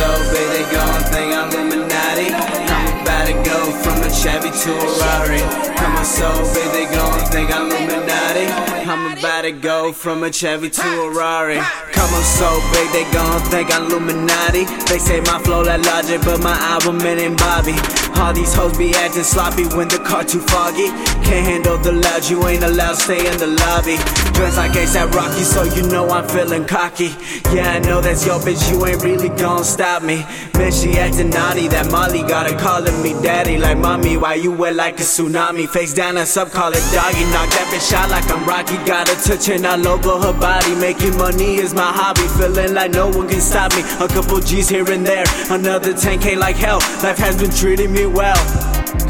So 0.00 0.08
big 0.32 0.48
they 0.48 0.64
gon' 0.72 1.02
think 1.12 1.34
I'm 1.34 1.50
Illuminati. 1.52 2.32
I'm 2.32 3.02
about 3.02 3.26
to 3.26 3.34
go 3.44 3.70
from 3.82 4.00
a 4.00 4.08
Chevy 4.08 4.48
to 4.48 4.70
a 4.72 4.80
Ferrari. 4.96 5.40
Come 5.76 5.94
on, 5.94 6.04
so 6.06 6.28
big 6.54 6.72
they 6.72 6.86
gon' 6.86 7.20
think 7.26 7.54
I'm 7.54 7.68
Illuminati. 7.70 8.46
I'm 8.88 9.18
about 9.18 9.42
to 9.42 9.52
go 9.52 9.92
from 9.92 10.24
a 10.24 10.32
Chevy 10.32 10.70
to 10.70 10.80
a 10.80 11.12
Ferrari. 11.12 11.60
Come 11.92 12.14
on, 12.14 12.22
so 12.22 12.48
big 12.72 12.88
they 12.92 13.04
gon' 13.12 13.42
think 13.52 13.68
I'm 13.76 13.92
Illuminati. 13.92 14.64
They 14.88 14.98
say 14.98 15.20
my 15.20 15.38
flow 15.44 15.64
that 15.64 15.84
logic, 15.84 16.22
but 16.24 16.40
my 16.40 16.56
album 16.56 16.96
it 17.02 17.18
ain't 17.18 17.36
Bobby. 17.36 17.76
All 18.20 18.34
these 18.34 18.52
hoes 18.52 18.76
be 18.76 18.94
acting 18.94 19.24
sloppy 19.24 19.64
when 19.74 19.88
the 19.88 19.98
car 19.98 20.24
too 20.24 20.40
foggy. 20.40 20.88
Can't 21.24 21.46
handle 21.46 21.78
the 21.78 21.92
loud, 21.92 22.28
you 22.28 22.46
ain't 22.46 22.62
allowed 22.62 22.96
stay 22.96 23.18
in 23.18 23.38
the 23.38 23.46
lobby. 23.46 23.96
Dress 24.36 24.58
like 24.58 24.72
ASAP 24.72 25.10
Rocky, 25.12 25.42
so 25.42 25.64
you 25.64 25.82
know 25.88 26.08
I'm 26.10 26.28
feeling 26.28 26.66
cocky. 26.66 27.10
Yeah, 27.54 27.72
I 27.72 27.78
know 27.78 28.00
that's 28.02 28.26
your 28.26 28.38
bitch, 28.40 28.70
you 28.70 28.84
ain't 28.84 29.02
really 29.02 29.30
gon' 29.30 29.64
stop 29.64 30.02
me. 30.02 30.24
Man, 30.54 30.70
she 30.70 30.98
acting 30.98 31.30
naughty, 31.30 31.68
that 31.68 31.90
Molly 31.90 32.20
got 32.20 32.50
her 32.50 32.58
calling 32.58 33.00
me 33.02 33.14
daddy. 33.22 33.56
Like, 33.56 33.78
mommy, 33.78 34.18
why 34.18 34.34
you 34.34 34.52
wet 34.52 34.74
like 34.74 35.00
a 35.00 35.02
tsunami? 35.02 35.66
Face 35.66 35.94
down 35.94 36.18
and 36.18 36.28
sub, 36.28 36.50
call 36.50 36.70
it 36.72 36.84
doggy. 36.92 37.24
Knock 37.32 37.48
that 37.56 37.72
bitch 37.72 37.92
out 37.94 38.10
like 38.10 38.28
I'm 38.30 38.44
Rocky. 38.44 38.76
Got 38.84 39.08
her 39.08 39.16
touching 39.16 39.64
all 39.64 39.88
over 39.88 40.20
her 40.26 40.38
body. 40.38 40.74
Making 40.74 41.16
money 41.16 41.56
is 41.56 41.72
my 41.72 41.90
hobby. 41.90 42.28
Feeling 42.36 42.74
like 42.74 42.90
no 42.90 43.08
one 43.08 43.28
can 43.28 43.40
stop 43.40 43.72
me. 43.74 43.80
A 44.04 44.08
couple 44.08 44.38
G's 44.40 44.68
here 44.68 44.88
and 44.90 45.06
there, 45.06 45.24
another 45.48 45.94
10K 45.94 46.36
like 46.36 46.56
hell. 46.56 46.80
Life 47.02 47.18
has 47.18 47.40
been 47.40 47.50
treating 47.50 47.92
me 47.92 48.09
well. 48.12 48.36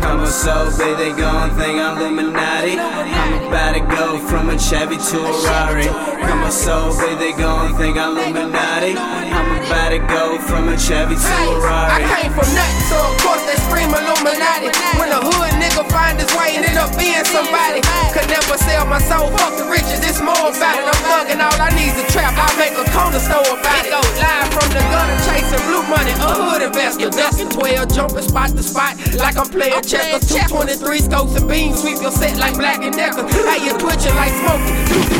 Come 0.00 0.20
on, 0.20 0.26
so 0.32 0.70
big 0.78 0.96
they 0.96 1.12
gon' 1.12 1.50
think 1.56 1.78
I'm 1.80 1.98
Illuminati. 1.98 2.78
I'm 2.78 3.48
about 3.48 3.72
to 3.76 3.80
go 3.84 4.18
from 4.28 4.48
a 4.48 4.58
Chevy 4.58 4.96
to 4.96 5.18
a 5.20 5.32
Rari. 5.44 5.86
Come 6.24 6.42
on, 6.44 6.52
so 6.52 6.92
big 6.98 7.18
they 7.18 7.32
gon' 7.32 7.76
think 7.76 7.96
I'm 7.98 8.16
Illuminati. 8.16 8.96
I'm 8.96 9.60
about 9.60 9.90
to 9.92 10.00
go 10.08 10.38
from 10.48 10.68
a 10.68 10.76
Chevy 10.78 11.16
to 11.16 11.20
a 11.20 11.52
I 11.60 12.00
Rari. 12.00 12.04
came 12.16 12.32
from 12.32 12.48
nothing, 12.56 12.84
so 12.88 12.96
of 12.96 13.16
course 13.20 13.44
they 13.44 13.56
scream 13.68 13.92
Illuminati. 13.92 14.72
When 14.96 15.12
a 15.12 15.20
hood 15.20 15.52
nigga 15.60 15.84
find 15.92 16.16
his 16.20 16.30
way 16.36 16.56
and 16.56 16.64
end 16.64 16.78
up 16.80 16.92
being 16.96 17.24
somebody, 17.28 17.80
could 18.16 18.28
never 18.28 18.56
sell 18.56 18.84
my 18.88 19.00
soul. 19.04 19.28
Fuck 19.36 19.56
the 19.60 19.68
riches, 19.68 20.00
it's 20.04 20.20
more 20.20 20.48
about 20.48 20.76
it. 20.80 20.84
I'm 20.88 21.00
thugging, 21.08 21.40
all 21.44 21.56
I 21.60 21.68
need's 21.76 21.96
a 22.00 22.06
trap. 22.12 22.32
I 22.36 22.48
make 22.56 22.72
a 22.76 22.84
corner 22.96 23.20
store 23.20 23.44
about 23.52 23.84
it. 23.84 23.92
Go 23.92 24.00
live 24.00 24.48
from 24.52 24.68
the 24.72 24.82
gutter, 24.88 25.18
chasing 25.28 25.60
blue 25.68 25.84
money, 25.92 26.12
a 27.02 27.06
hood 27.06 27.14
investor. 27.14 27.44
Dustin 27.44 27.48
12, 27.48 27.94
jumping 27.94 28.26
spot 28.26 28.50
to 28.50 28.62
spot 28.62 28.96
like 29.16 29.36
I'm 29.36 29.48
playing 29.48 29.82
checkers. 29.82 30.28
223 30.28 30.98
scopes 31.00 31.34
and 31.36 31.48
beams, 31.48 31.80
sweep 31.80 32.00
your 32.00 32.12
set 32.12 32.36
like 32.38 32.54
Black 32.56 32.82
and 32.82 32.94
Decker. 32.94 33.24
How 33.24 33.56
you 33.56 33.72
twitching 33.78 34.14
like 34.16 34.34
smoking? 34.40 34.76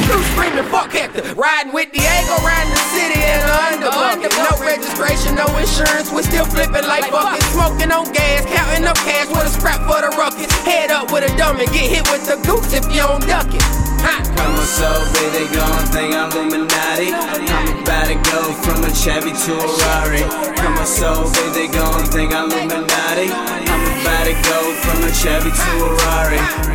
Blue 0.06 0.22
screaming, 0.34 0.68
fuck 0.68 0.92
Hector. 0.92 1.22
Riding 1.34 1.72
with 1.72 1.92
Diego, 1.92 2.34
riding 2.42 2.72
the 2.72 2.84
city 2.92 3.20
in 3.20 3.38
the 3.40 3.54
underbucket. 3.54 4.32
No 4.36 4.52
registration, 4.60 5.34
no 5.36 5.46
insurance, 5.56 6.12
we 6.12 6.22
still 6.22 6.44
flipping 6.46 6.84
like 6.84 7.10
buckets. 7.10 7.46
Smoking 7.56 7.92
on 7.92 8.10
gas, 8.12 8.44
counting 8.50 8.86
up 8.86 8.96
cash 9.02 9.28
with 9.28 9.46
a 9.46 9.52
scrap 9.52 9.80
for 9.88 10.00
the 10.02 10.10
ruckus. 10.16 10.50
Head 10.64 10.90
up 10.90 11.12
with 11.12 11.24
a 11.24 11.32
dummy, 11.36 11.66
get 11.72 11.88
hit 11.88 12.04
with 12.10 12.26
the 12.26 12.36
goose 12.46 12.72
if 12.72 12.84
you 12.92 13.02
don't 13.02 13.24
duck 13.26 13.48
it. 13.52 13.62
Ha. 14.00 14.16
Come 14.36 14.56
on, 14.56 14.64
so 14.64 14.88
big 15.12 15.28
they 15.36 15.46
gon' 15.54 15.84
think 15.92 16.14
I'm 16.14 16.30
from 18.62 18.84
a 18.84 18.94
Chevy 18.94 19.32
to 19.32 19.52
a 19.54 19.66
Rari. 19.78 20.22
Come 20.56 20.78
on, 20.78 20.86
so 20.86 21.24
big 21.34 21.52
they 21.52 21.68
gon' 21.68 22.04
think 22.06 22.32
I'm 22.34 22.50
Illuminati. 22.50 23.28
I'm 23.30 24.00
about 24.00 24.24
to 24.24 24.34
go 24.48 24.74
from 24.82 25.04
a 25.04 25.12
Chevy 25.12 25.50
to 25.50 25.70
a 25.84 25.94
Rari. 25.96 26.70